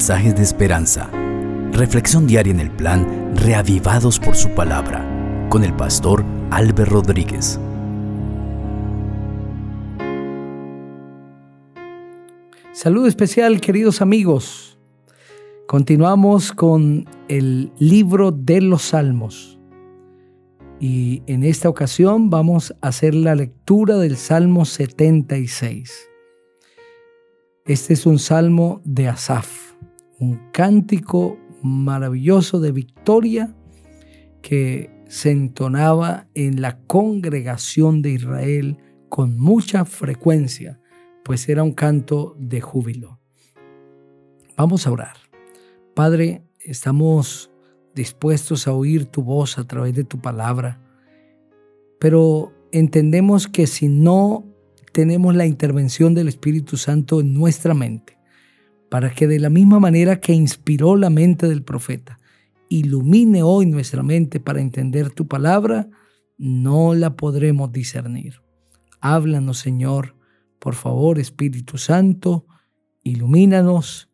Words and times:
mensajes 0.00 0.34
de 0.34 0.42
esperanza. 0.42 1.10
Reflexión 1.72 2.26
diaria 2.26 2.54
en 2.54 2.60
el 2.60 2.70
plan 2.70 3.36
Reavivados 3.36 4.18
por 4.18 4.34
su 4.34 4.48
palabra 4.54 5.06
con 5.50 5.62
el 5.62 5.76
pastor 5.76 6.24
Álvaro 6.50 6.86
Rodríguez. 6.86 7.60
Saludo 12.72 13.08
especial 13.08 13.60
queridos 13.60 14.00
amigos. 14.00 14.78
Continuamos 15.66 16.52
con 16.52 17.04
el 17.28 17.70
libro 17.78 18.30
de 18.30 18.62
los 18.62 18.80
Salmos. 18.80 19.60
Y 20.80 21.22
en 21.26 21.44
esta 21.44 21.68
ocasión 21.68 22.30
vamos 22.30 22.74
a 22.80 22.88
hacer 22.88 23.14
la 23.14 23.34
lectura 23.34 23.98
del 23.98 24.16
Salmo 24.16 24.64
76. 24.64 25.92
Este 27.66 27.92
es 27.92 28.06
un 28.06 28.18
salmo 28.18 28.80
de 28.86 29.06
Asaf, 29.08 29.69
un 30.20 30.38
cántico 30.52 31.38
maravilloso 31.62 32.60
de 32.60 32.72
victoria 32.72 33.54
que 34.42 34.90
se 35.08 35.30
entonaba 35.32 36.28
en 36.34 36.60
la 36.60 36.78
congregación 36.82 38.02
de 38.02 38.10
Israel 38.10 38.76
con 39.08 39.38
mucha 39.38 39.84
frecuencia, 39.84 40.80
pues 41.24 41.48
era 41.48 41.62
un 41.62 41.72
canto 41.72 42.36
de 42.38 42.60
júbilo. 42.60 43.18
Vamos 44.56 44.86
a 44.86 44.92
orar. 44.92 45.16
Padre, 45.94 46.44
estamos 46.60 47.50
dispuestos 47.94 48.68
a 48.68 48.72
oír 48.72 49.06
tu 49.06 49.22
voz 49.22 49.58
a 49.58 49.66
través 49.66 49.94
de 49.94 50.04
tu 50.04 50.20
palabra, 50.20 50.80
pero 51.98 52.52
entendemos 52.72 53.48
que 53.48 53.66
si 53.66 53.88
no 53.88 54.44
tenemos 54.92 55.34
la 55.34 55.46
intervención 55.46 56.14
del 56.14 56.28
Espíritu 56.28 56.76
Santo 56.76 57.20
en 57.20 57.34
nuestra 57.34 57.74
mente, 57.74 58.19
para 58.90 59.14
que 59.14 59.26
de 59.26 59.38
la 59.38 59.48
misma 59.48 59.80
manera 59.80 60.20
que 60.20 60.32
inspiró 60.34 60.96
la 60.96 61.10
mente 61.10 61.48
del 61.48 61.62
profeta, 61.62 62.18
ilumine 62.68 63.42
hoy 63.42 63.66
nuestra 63.66 64.02
mente 64.02 64.40
para 64.40 64.60
entender 64.60 65.10
tu 65.10 65.26
palabra, 65.26 65.88
no 66.36 66.94
la 66.94 67.16
podremos 67.16 67.72
discernir. 67.72 68.42
Háblanos, 69.00 69.58
Señor, 69.58 70.16
por 70.58 70.74
favor, 70.74 71.18
Espíritu 71.18 71.78
Santo, 71.78 72.46
ilumínanos 73.02 74.10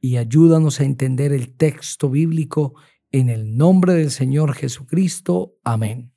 y 0.00 0.16
ayúdanos 0.16 0.80
a 0.80 0.84
entender 0.84 1.32
el 1.32 1.52
texto 1.52 2.10
bíblico 2.10 2.74
en 3.12 3.28
el 3.28 3.56
nombre 3.56 3.94
del 3.94 4.10
Señor 4.10 4.54
Jesucristo. 4.54 5.56
Amén. 5.62 6.12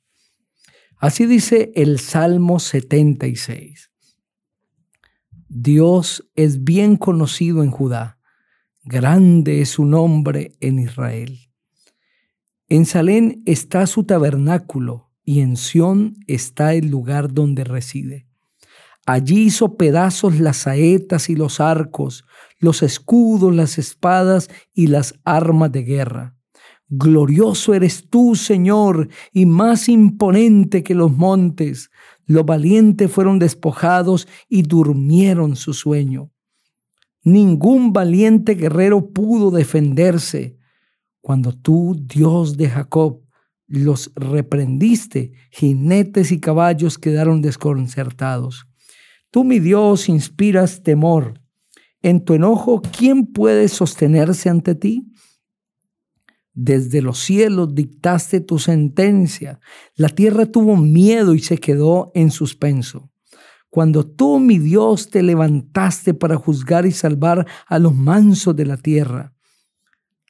Así 0.98 1.26
dice 1.26 1.72
el 1.76 2.00
Salmo 2.00 2.58
76. 2.58 3.87
Dios 5.50 6.28
es 6.34 6.62
bien 6.62 6.96
conocido 6.96 7.62
en 7.62 7.70
Judá, 7.70 8.18
grande 8.84 9.62
es 9.62 9.70
su 9.70 9.86
nombre 9.86 10.52
en 10.60 10.78
Israel. 10.78 11.38
En 12.68 12.84
Salén 12.84 13.42
está 13.46 13.86
su 13.86 14.04
tabernáculo 14.04 15.10
y 15.24 15.40
en 15.40 15.56
Sión 15.56 16.16
está 16.26 16.74
el 16.74 16.88
lugar 16.88 17.32
donde 17.32 17.64
reside. 17.64 18.28
Allí 19.06 19.44
hizo 19.44 19.78
pedazos 19.78 20.38
las 20.38 20.58
saetas 20.58 21.30
y 21.30 21.34
los 21.34 21.60
arcos, 21.60 22.26
los 22.58 22.82
escudos, 22.82 23.54
las 23.54 23.78
espadas 23.78 24.50
y 24.74 24.88
las 24.88 25.18
armas 25.24 25.72
de 25.72 25.82
guerra. 25.82 26.37
Glorioso 26.90 27.74
eres 27.74 28.08
tú, 28.08 28.34
Señor, 28.34 29.08
y 29.32 29.44
más 29.44 29.88
imponente 29.88 30.82
que 30.82 30.94
los 30.94 31.12
montes. 31.12 31.90
Los 32.24 32.46
valientes 32.46 33.10
fueron 33.10 33.38
despojados 33.38 34.26
y 34.48 34.62
durmieron 34.62 35.56
su 35.56 35.74
sueño. 35.74 36.30
Ningún 37.24 37.92
valiente 37.92 38.54
guerrero 38.54 39.12
pudo 39.12 39.50
defenderse. 39.50 40.56
Cuando 41.20 41.52
tú, 41.52 41.94
Dios 42.00 42.56
de 42.56 42.70
Jacob, 42.70 43.22
los 43.66 44.10
reprendiste, 44.14 45.32
jinetes 45.50 46.32
y 46.32 46.40
caballos 46.40 46.96
quedaron 46.96 47.42
desconcertados. 47.42 48.66
Tú, 49.30 49.44
mi 49.44 49.58
Dios, 49.58 50.08
inspiras 50.08 50.82
temor. 50.82 51.42
En 52.00 52.24
tu 52.24 52.32
enojo, 52.32 52.80
¿quién 52.80 53.26
puede 53.26 53.68
sostenerse 53.68 54.48
ante 54.48 54.74
ti? 54.74 55.12
Desde 56.60 57.02
los 57.02 57.20
cielos 57.20 57.72
dictaste 57.72 58.40
tu 58.40 58.58
sentencia. 58.58 59.60
La 59.94 60.08
tierra 60.08 60.44
tuvo 60.44 60.76
miedo 60.76 61.34
y 61.34 61.38
se 61.38 61.58
quedó 61.58 62.10
en 62.16 62.32
suspenso. 62.32 63.12
Cuando 63.70 64.04
tú, 64.04 64.40
mi 64.40 64.58
Dios, 64.58 65.08
te 65.08 65.22
levantaste 65.22 66.14
para 66.14 66.34
juzgar 66.34 66.84
y 66.84 66.90
salvar 66.90 67.46
a 67.68 67.78
los 67.78 67.94
mansos 67.94 68.56
de 68.56 68.66
la 68.66 68.76
tierra. 68.76 69.34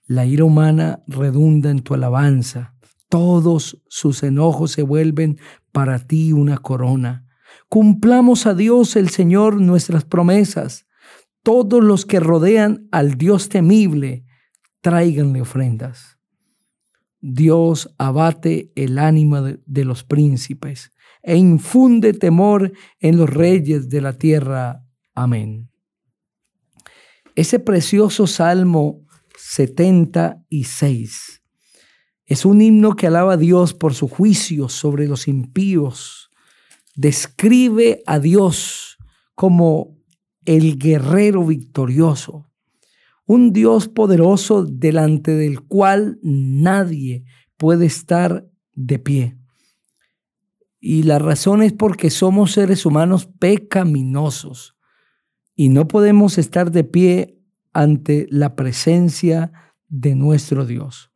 La 0.06 0.26
ira 0.26 0.44
humana 0.44 1.02
redunda 1.06 1.70
en 1.70 1.80
tu 1.80 1.94
alabanza. 1.94 2.74
Todos 3.08 3.82
sus 3.88 4.22
enojos 4.22 4.72
se 4.72 4.82
vuelven 4.82 5.38
para 5.72 5.98
ti 5.98 6.34
una 6.34 6.58
corona. 6.58 7.26
Cumplamos 7.70 8.44
a 8.44 8.52
Dios 8.52 8.96
el 8.96 9.08
Señor 9.08 9.62
nuestras 9.62 10.04
promesas. 10.04 10.84
Todos 11.42 11.82
los 11.82 12.04
que 12.04 12.20
rodean 12.20 12.86
al 12.92 13.14
Dios 13.16 13.48
temible, 13.48 14.26
tráiganle 14.82 15.40
ofrendas. 15.40 16.17
Dios 17.20 17.94
abate 17.98 18.70
el 18.74 18.98
ánimo 18.98 19.42
de, 19.42 19.84
los 19.84 20.04
príncipes 20.04 20.92
e 21.22 21.36
infunde 21.36 22.12
temor 22.12 22.72
en 23.00 23.16
los 23.16 23.28
reyes 23.28 23.88
de 23.88 24.00
la 24.00 24.12
tierra. 24.12 24.84
Amén. 25.14 25.70
Ese 27.34 27.58
precioso 27.58 28.26
Salmo 28.26 29.04
76 29.36 31.42
es 32.26 32.44
un 32.44 32.60
himno 32.60 32.94
que 32.94 33.06
alaba 33.06 33.34
a 33.34 33.38
Dios 33.38 33.74
por 33.74 33.94
su 33.94 34.06
juicio 34.06 34.68
sobre 34.68 35.08
los 35.08 35.28
impíos. 35.28 36.30
Describe 36.94 38.02
a 38.06 38.18
Dios 38.18 38.98
como 39.34 39.96
el 40.44 40.78
guerrero 40.78 41.44
victorioso 41.44 42.47
un 43.28 43.52
Dios 43.52 43.88
poderoso 43.88 44.64
delante 44.64 45.32
del 45.32 45.60
cual 45.60 46.18
nadie 46.22 47.24
puede 47.58 47.84
estar 47.84 48.48
de 48.72 48.98
pie. 48.98 49.36
Y 50.80 51.02
la 51.02 51.18
razón 51.18 51.62
es 51.62 51.74
porque 51.74 52.08
somos 52.08 52.52
seres 52.52 52.86
humanos 52.86 53.28
pecaminosos 53.38 54.78
y 55.54 55.68
no 55.68 55.86
podemos 55.88 56.38
estar 56.38 56.72
de 56.72 56.84
pie 56.84 57.38
ante 57.74 58.26
la 58.30 58.56
presencia 58.56 59.52
de 59.88 60.14
nuestro 60.14 60.64
Dios. 60.64 61.10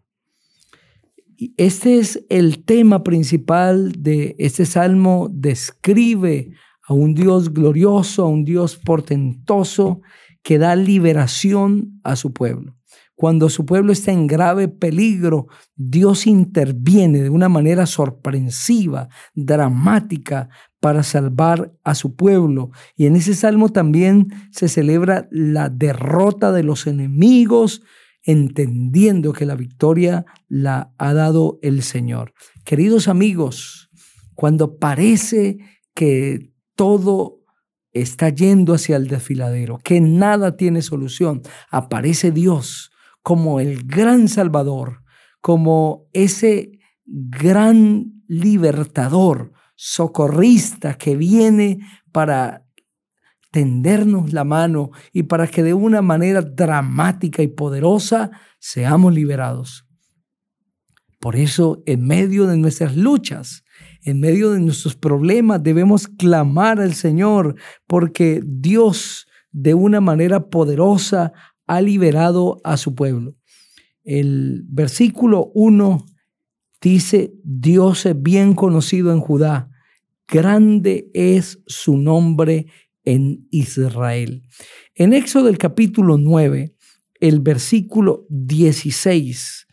Este 1.56 1.98
es 1.98 2.26
el 2.28 2.62
tema 2.62 3.02
principal 3.04 3.90
de 3.98 4.36
este 4.38 4.66
salmo. 4.66 5.30
Describe 5.32 6.52
a 6.82 6.92
un 6.92 7.14
Dios 7.14 7.54
glorioso, 7.54 8.24
a 8.24 8.28
un 8.28 8.44
Dios 8.44 8.76
portentoso 8.76 10.02
que 10.42 10.58
da 10.58 10.76
liberación 10.76 12.00
a 12.02 12.16
su 12.16 12.32
pueblo. 12.32 12.76
Cuando 13.14 13.50
su 13.50 13.64
pueblo 13.64 13.92
está 13.92 14.10
en 14.10 14.26
grave 14.26 14.68
peligro, 14.68 15.46
Dios 15.76 16.26
interviene 16.26 17.22
de 17.22 17.30
una 17.30 17.48
manera 17.48 17.86
sorpresiva, 17.86 19.08
dramática, 19.34 20.48
para 20.80 21.04
salvar 21.04 21.72
a 21.84 21.94
su 21.94 22.16
pueblo. 22.16 22.72
Y 22.96 23.06
en 23.06 23.14
ese 23.14 23.34
salmo 23.34 23.68
también 23.68 24.32
se 24.50 24.68
celebra 24.68 25.28
la 25.30 25.68
derrota 25.68 26.50
de 26.50 26.64
los 26.64 26.88
enemigos, 26.88 27.82
entendiendo 28.24 29.32
que 29.32 29.46
la 29.46 29.54
victoria 29.54 30.24
la 30.48 30.92
ha 30.98 31.14
dado 31.14 31.60
el 31.62 31.82
Señor. 31.82 32.34
Queridos 32.64 33.06
amigos, 33.06 33.90
cuando 34.34 34.78
parece 34.78 35.58
que 35.94 36.52
todo 36.74 37.41
está 37.92 38.28
yendo 38.30 38.74
hacia 38.74 38.96
el 38.96 39.08
desfiladero, 39.08 39.78
que 39.78 40.00
nada 40.00 40.56
tiene 40.56 40.82
solución, 40.82 41.42
aparece 41.70 42.30
Dios 42.30 42.90
como 43.22 43.60
el 43.60 43.84
gran 43.84 44.28
Salvador, 44.28 45.02
como 45.40 46.08
ese 46.12 46.78
gran 47.04 48.24
libertador, 48.26 49.52
socorrista 49.74 50.94
que 50.94 51.16
viene 51.16 51.80
para 52.12 52.64
tendernos 53.50 54.32
la 54.32 54.44
mano 54.44 54.90
y 55.12 55.24
para 55.24 55.46
que 55.46 55.62
de 55.62 55.74
una 55.74 56.02
manera 56.02 56.40
dramática 56.40 57.42
y 57.42 57.48
poderosa 57.48 58.30
seamos 58.58 59.12
liberados. 59.12 59.86
Por 61.22 61.36
eso, 61.36 61.84
en 61.86 62.04
medio 62.04 62.48
de 62.48 62.56
nuestras 62.56 62.96
luchas, 62.96 63.62
en 64.02 64.18
medio 64.18 64.50
de 64.50 64.58
nuestros 64.58 64.96
problemas 64.96 65.62
debemos 65.62 66.08
clamar 66.08 66.80
al 66.80 66.94
Señor 66.94 67.54
porque 67.86 68.40
Dios 68.44 69.28
de 69.52 69.72
una 69.74 70.00
manera 70.00 70.50
poderosa 70.50 71.32
ha 71.68 71.80
liberado 71.80 72.60
a 72.64 72.76
su 72.76 72.96
pueblo. 72.96 73.36
El 74.02 74.64
versículo 74.66 75.52
1 75.54 76.04
dice, 76.80 77.32
Dios 77.44 78.04
es 78.04 78.20
bien 78.20 78.54
conocido 78.54 79.12
en 79.12 79.20
Judá, 79.20 79.70
grande 80.26 81.08
es 81.14 81.62
su 81.68 81.98
nombre 81.98 82.66
en 83.04 83.46
Israel. 83.52 84.42
En 84.96 85.12
Éxodo 85.12 85.44
del 85.44 85.58
capítulo 85.58 86.18
9, 86.18 86.74
el 87.20 87.38
versículo 87.38 88.26
16, 88.28 89.68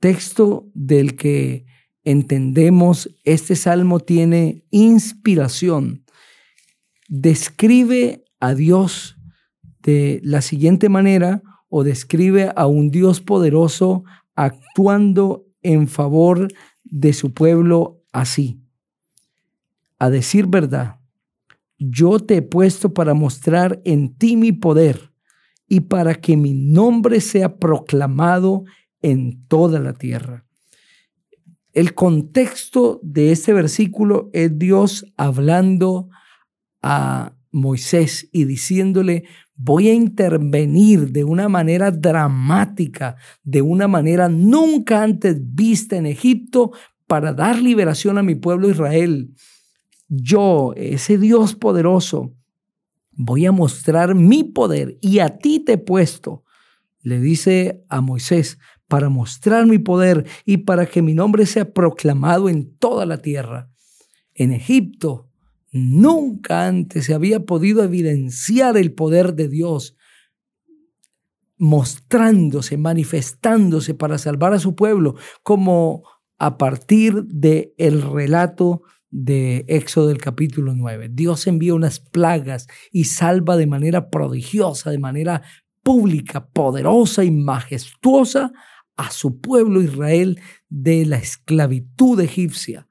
texto 0.00 0.68
del 0.74 1.16
que 1.16 1.66
entendemos 2.04 3.10
este 3.24 3.56
salmo 3.56 4.00
tiene 4.00 4.64
inspiración. 4.70 6.04
Describe 7.08 8.24
a 8.40 8.54
Dios 8.54 9.16
de 9.82 10.20
la 10.22 10.40
siguiente 10.42 10.88
manera 10.88 11.42
o 11.68 11.84
describe 11.84 12.52
a 12.54 12.66
un 12.66 12.90
Dios 12.90 13.20
poderoso 13.20 14.04
actuando 14.34 15.46
en 15.62 15.88
favor 15.88 16.48
de 16.84 17.12
su 17.12 17.32
pueblo 17.32 18.02
así. 18.12 18.60
A 19.98 20.10
decir 20.10 20.46
verdad, 20.46 21.00
yo 21.78 22.20
te 22.20 22.36
he 22.36 22.42
puesto 22.42 22.94
para 22.94 23.14
mostrar 23.14 23.80
en 23.84 24.16
ti 24.16 24.36
mi 24.36 24.52
poder 24.52 25.12
y 25.68 25.80
para 25.80 26.14
que 26.14 26.36
mi 26.36 26.54
nombre 26.54 27.20
sea 27.20 27.56
proclamado 27.56 28.64
en 29.02 29.46
toda 29.46 29.80
la 29.80 29.92
tierra. 29.92 30.44
El 31.72 31.94
contexto 31.94 33.00
de 33.02 33.32
este 33.32 33.52
versículo 33.52 34.30
es 34.32 34.58
Dios 34.58 35.04
hablando 35.16 36.08
a 36.82 37.34
Moisés 37.50 38.28
y 38.32 38.44
diciéndole, 38.44 39.24
voy 39.54 39.88
a 39.88 39.94
intervenir 39.94 41.12
de 41.12 41.24
una 41.24 41.48
manera 41.48 41.90
dramática, 41.90 43.16
de 43.42 43.62
una 43.62 43.88
manera 43.88 44.28
nunca 44.28 45.02
antes 45.02 45.36
vista 45.54 45.96
en 45.96 46.06
Egipto, 46.06 46.72
para 47.06 47.32
dar 47.32 47.60
liberación 47.60 48.18
a 48.18 48.22
mi 48.22 48.34
pueblo 48.34 48.68
Israel. 48.68 49.32
Yo, 50.08 50.72
ese 50.76 51.18
Dios 51.18 51.54
poderoso, 51.54 52.34
voy 53.12 53.46
a 53.46 53.52
mostrar 53.52 54.14
mi 54.14 54.44
poder 54.44 54.98
y 55.00 55.20
a 55.20 55.38
ti 55.38 55.60
te 55.60 55.74
he 55.74 55.78
puesto, 55.78 56.44
le 57.02 57.20
dice 57.20 57.84
a 57.88 58.00
Moisés, 58.00 58.58
para 58.88 59.08
mostrar 59.08 59.66
mi 59.66 59.78
poder 59.78 60.26
y 60.44 60.58
para 60.58 60.86
que 60.86 61.02
mi 61.02 61.14
nombre 61.14 61.46
sea 61.46 61.72
proclamado 61.72 62.48
en 62.48 62.76
toda 62.76 63.06
la 63.06 63.18
tierra. 63.18 63.70
En 64.34 64.52
Egipto 64.52 65.30
nunca 65.72 66.66
antes 66.66 67.06
se 67.06 67.14
había 67.14 67.44
podido 67.44 67.82
evidenciar 67.82 68.76
el 68.76 68.92
poder 68.92 69.34
de 69.34 69.48
Dios, 69.48 69.96
mostrándose, 71.58 72.76
manifestándose 72.76 73.94
para 73.94 74.18
salvar 74.18 74.52
a 74.52 74.58
su 74.58 74.74
pueblo, 74.74 75.16
como 75.42 76.04
a 76.38 76.58
partir 76.58 77.24
del 77.24 77.72
el 77.78 78.02
relato 78.02 78.82
de 79.10 79.64
Éxodo 79.68 80.08
del 80.08 80.18
capítulo 80.18 80.74
9. 80.74 81.10
Dios 81.12 81.46
envía 81.46 81.74
unas 81.74 82.00
plagas 82.00 82.66
y 82.92 83.04
salva 83.04 83.56
de 83.56 83.66
manera 83.66 84.10
prodigiosa, 84.10 84.90
de 84.90 84.98
manera 84.98 85.42
pública, 85.82 86.48
poderosa 86.48 87.24
y 87.24 87.30
majestuosa 87.30 88.52
a 88.96 89.10
su 89.10 89.40
pueblo 89.40 89.82
Israel 89.82 90.40
de 90.68 91.04
la 91.06 91.16
esclavitud 91.16 92.20
egipcia. 92.20 92.88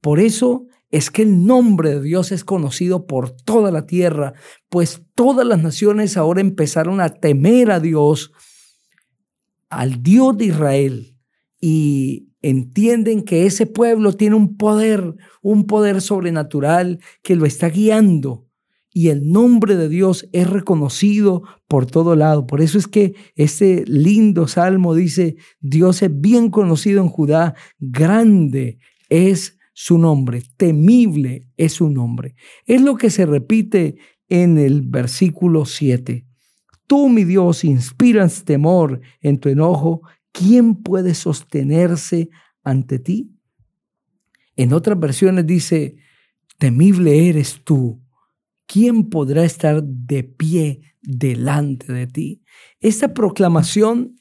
Por 0.00 0.20
eso 0.20 0.66
es 0.90 1.10
que 1.10 1.22
el 1.22 1.44
nombre 1.44 1.90
de 1.90 2.02
Dios 2.02 2.32
es 2.32 2.44
conocido 2.44 3.06
por 3.06 3.30
toda 3.30 3.70
la 3.70 3.86
tierra, 3.86 4.34
pues 4.68 5.02
todas 5.14 5.46
las 5.46 5.62
naciones 5.62 6.16
ahora 6.16 6.40
empezaron 6.40 7.00
a 7.00 7.08
temer 7.10 7.70
a 7.70 7.80
Dios, 7.80 8.32
al 9.68 10.02
Dios 10.02 10.36
de 10.38 10.46
Israel, 10.46 11.16
y 11.60 12.28
entienden 12.40 13.22
que 13.22 13.46
ese 13.46 13.66
pueblo 13.66 14.12
tiene 14.12 14.36
un 14.36 14.56
poder, 14.56 15.16
un 15.42 15.66
poder 15.66 16.00
sobrenatural 16.00 17.00
que 17.22 17.34
lo 17.34 17.44
está 17.44 17.68
guiando 17.68 18.45
y 18.96 19.10
el 19.10 19.30
nombre 19.30 19.76
de 19.76 19.90
Dios 19.90 20.26
es 20.32 20.48
reconocido 20.48 21.42
por 21.68 21.84
todo 21.84 22.16
lado. 22.16 22.46
Por 22.46 22.62
eso 22.62 22.78
es 22.78 22.86
que 22.86 23.14
este 23.34 23.84
lindo 23.86 24.48
salmo 24.48 24.94
dice, 24.94 25.36
Dios 25.60 26.00
es 26.00 26.18
bien 26.18 26.48
conocido 26.48 27.02
en 27.02 27.10
Judá, 27.10 27.54
grande 27.78 28.78
es 29.10 29.58
su 29.74 29.98
nombre, 29.98 30.44
temible 30.56 31.46
es 31.58 31.74
su 31.74 31.90
nombre. 31.90 32.36
Es 32.64 32.80
lo 32.80 32.96
que 32.96 33.10
se 33.10 33.26
repite 33.26 33.96
en 34.30 34.56
el 34.56 34.80
versículo 34.80 35.66
7. 35.66 36.26
Tú, 36.86 37.10
mi 37.10 37.24
Dios, 37.24 37.64
inspiras 37.64 38.46
temor 38.46 39.02
en 39.20 39.38
tu 39.38 39.50
enojo 39.50 40.00
¿quién 40.32 40.74
puede 40.74 41.12
sostenerse 41.12 42.30
ante 42.64 42.98
ti? 42.98 43.30
En 44.56 44.72
otras 44.72 44.98
versiones 44.98 45.46
dice, 45.46 45.96
temible 46.56 47.28
eres 47.28 47.60
tú. 47.62 48.05
¿Quién 48.66 49.08
podrá 49.08 49.44
estar 49.44 49.82
de 49.82 50.24
pie 50.24 50.80
delante 51.02 51.92
de 51.92 52.06
ti? 52.06 52.42
Esta 52.80 53.14
proclamación 53.14 54.16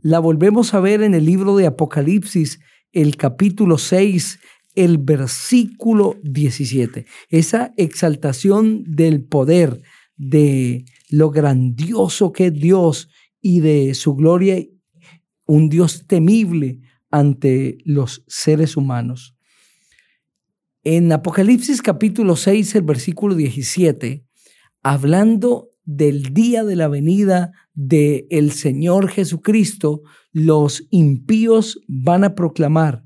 la 0.00 0.20
volvemos 0.20 0.74
a 0.74 0.80
ver 0.80 1.02
en 1.02 1.14
el 1.14 1.24
libro 1.24 1.56
de 1.56 1.66
Apocalipsis, 1.66 2.60
el 2.92 3.16
capítulo 3.16 3.76
6, 3.76 4.38
el 4.74 4.98
versículo 4.98 6.16
17. 6.22 7.06
Esa 7.28 7.74
exaltación 7.76 8.84
del 8.86 9.24
poder, 9.24 9.82
de 10.16 10.84
lo 11.10 11.30
grandioso 11.30 12.32
que 12.32 12.46
es 12.46 12.54
Dios 12.54 13.08
y 13.40 13.60
de 13.60 13.94
su 13.94 14.14
gloria 14.14 14.64
un 15.46 15.68
Dios 15.68 16.06
temible 16.06 16.80
ante 17.10 17.78
los 17.84 18.22
seres 18.28 18.76
humanos. 18.76 19.37
En 20.84 21.10
Apocalipsis 21.10 21.82
capítulo 21.82 22.36
6, 22.36 22.76
el 22.76 22.82
versículo 22.82 23.34
17, 23.34 24.24
hablando 24.82 25.70
del 25.84 26.32
día 26.32 26.62
de 26.62 26.76
la 26.76 26.86
venida 26.86 27.50
del 27.74 28.26
el 28.30 28.52
Señor 28.52 29.08
Jesucristo, 29.08 30.02
los 30.30 30.86
impíos 30.90 31.80
van 31.88 32.22
a 32.22 32.36
proclamar, 32.36 33.04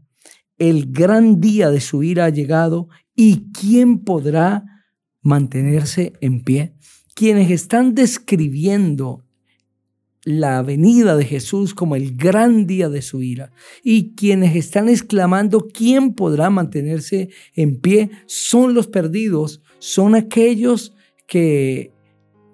el 0.59 0.93
gran 0.93 1.41
día 1.41 1.71
de 1.71 1.81
su 1.81 2.03
ira 2.03 2.27
ha 2.27 2.31
llegado 2.31 2.89
y 3.17 3.51
quién 3.53 4.01
podrá 4.01 4.65
mantenerse 5.23 6.13
en 6.21 6.45
pie. 6.45 6.75
Quienes 7.15 7.51
están 7.51 7.95
describiendo 7.95 9.25
la 10.25 10.63
venida 10.63 11.17
de 11.17 11.25
Jesús 11.25 11.75
como 11.75 11.97
el 11.97 12.17
gran 12.17 12.67
día 12.67 12.89
de 12.89 13.03
su 13.03 13.23
ira. 13.23 13.53
Y 13.83 14.15
quienes 14.15 14.55
están 14.55 14.89
exclamando, 14.89 15.69
¿quién 15.73 16.15
podrá 16.15 16.51
mantenerse 16.51 17.31
en 17.55 17.81
pie? 17.81 18.11
Son 18.27 18.75
los 18.75 18.87
perdidos, 18.87 19.63
son 19.79 20.15
aquellos 20.15 20.95
que 21.27 21.93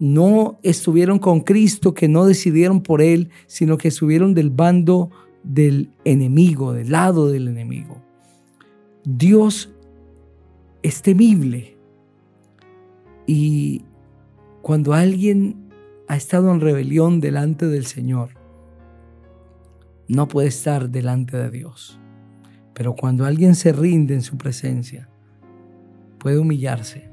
no 0.01 0.61
estuvieron 0.63 1.19
con 1.19 1.41
Cristo, 1.41 1.93
que 1.93 2.09
no 2.09 2.25
decidieron 2.25 2.83
por 2.83 3.03
Él, 3.03 3.31
sino 3.47 3.77
que 3.77 3.89
estuvieron 3.89 4.35
del 4.35 4.51
bando 4.51 5.11
del 5.43 5.91
enemigo, 6.05 6.73
del 6.73 6.91
lado 6.91 7.31
del 7.31 7.49
enemigo. 7.49 8.01
Dios 9.05 9.71
es 10.83 11.03
temible. 11.03 11.77
Y 13.27 13.83
cuando 14.63 14.95
alguien 14.95 15.68
ha 16.09 16.17
estado 16.17 16.51
en 16.51 16.61
rebelión 16.61 17.21
delante 17.21 17.67
del 17.67 17.85
Señor, 17.85 18.31
no 20.09 20.27
puede 20.27 20.49
estar 20.49 20.89
delante 20.89 21.37
de 21.37 21.51
Dios. 21.51 22.01
Pero 22.73 22.95
cuando 22.95 23.27
alguien 23.27 23.55
se 23.55 23.73
rinde 23.73 24.15
en 24.15 24.23
su 24.23 24.39
presencia, 24.39 25.11
puede 26.19 26.39
humillarse, 26.39 27.11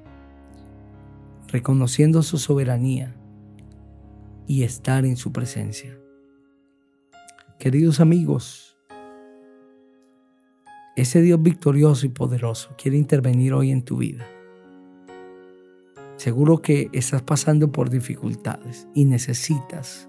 reconociendo 1.47 2.23
su 2.23 2.37
soberanía 2.37 3.15
y 4.47 4.63
estar 4.63 5.05
en 5.05 5.17
su 5.17 5.33
presencia. 5.33 5.97
Queridos 7.59 7.99
amigos, 7.99 8.77
ese 10.95 11.21
Dios 11.21 11.41
victorioso 11.41 12.05
y 12.05 12.09
poderoso 12.09 12.75
quiere 12.77 12.95
intervenir 12.95 13.53
hoy 13.53 13.71
en 13.71 13.83
tu 13.83 13.97
vida. 13.97 14.25
Seguro 16.17 16.61
que 16.61 16.89
estás 16.93 17.21
pasando 17.21 17.71
por 17.71 17.89
dificultades 17.89 18.87
y 18.93 19.05
necesitas 19.05 20.07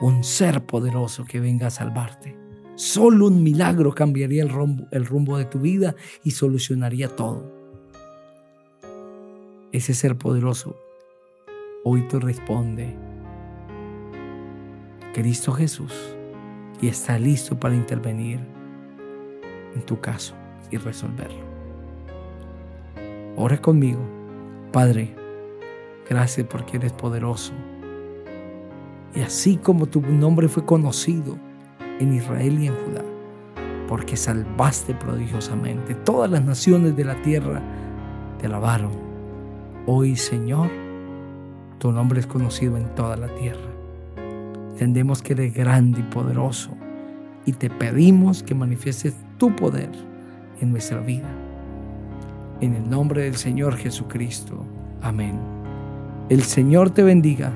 un 0.00 0.24
ser 0.24 0.64
poderoso 0.64 1.24
que 1.24 1.40
venga 1.40 1.66
a 1.66 1.70
salvarte. 1.70 2.36
Solo 2.74 3.26
un 3.26 3.42
milagro 3.42 3.92
cambiaría 3.94 4.42
el 4.42 4.48
rumbo, 4.48 4.86
el 4.92 5.04
rumbo 5.04 5.36
de 5.36 5.44
tu 5.44 5.58
vida 5.58 5.94
y 6.24 6.30
solucionaría 6.30 7.08
todo. 7.08 7.52
Ese 9.72 9.92
ser 9.92 10.16
poderoso 10.16 10.76
hoy 11.84 12.08
te 12.08 12.18
responde, 12.18 12.96
Cristo 15.12 15.52
Jesús, 15.52 15.92
y 16.80 16.88
está 16.88 17.18
listo 17.18 17.58
para 17.58 17.74
intervenir 17.74 18.40
en 19.74 19.82
tu 19.82 20.00
caso 20.00 20.34
y 20.70 20.78
resolverlo. 20.78 21.46
Ora 23.36 23.60
conmigo 23.60 24.17
Padre, 24.72 25.14
gracias 26.08 26.46
porque 26.46 26.76
eres 26.76 26.92
poderoso. 26.92 27.52
Y 29.14 29.20
así 29.20 29.56
como 29.56 29.86
tu 29.86 30.02
nombre 30.02 30.48
fue 30.48 30.64
conocido 30.64 31.38
en 31.98 32.12
Israel 32.12 32.58
y 32.58 32.66
en 32.66 32.74
Judá, 32.74 33.04
porque 33.88 34.16
salvaste 34.16 34.94
prodigiosamente, 34.94 35.94
todas 35.94 36.30
las 36.30 36.44
naciones 36.44 36.94
de 36.96 37.04
la 37.04 37.20
tierra 37.22 37.62
te 38.38 38.46
alabaron. 38.46 38.92
Hoy, 39.86 40.16
Señor, 40.16 40.68
tu 41.78 41.90
nombre 41.90 42.20
es 42.20 42.26
conocido 42.26 42.76
en 42.76 42.94
toda 42.94 43.16
la 43.16 43.28
tierra. 43.36 43.70
Entendemos 44.72 45.22
que 45.22 45.32
eres 45.32 45.54
grande 45.54 46.00
y 46.00 46.02
poderoso 46.04 46.70
y 47.46 47.52
te 47.52 47.70
pedimos 47.70 48.42
que 48.42 48.54
manifiestes 48.54 49.14
tu 49.38 49.56
poder 49.56 49.90
en 50.60 50.70
nuestra 50.70 51.00
vida. 51.00 51.47
En 52.60 52.74
el 52.74 52.90
nombre 52.90 53.22
del 53.22 53.36
Señor 53.36 53.76
Jesucristo. 53.76 54.66
Amén. 55.00 55.38
El 56.28 56.42
Señor 56.42 56.90
te 56.90 57.04
bendiga 57.04 57.52